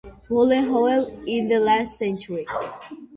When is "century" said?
1.99-2.47